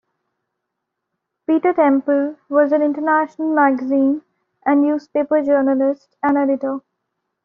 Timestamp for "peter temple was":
1.45-2.71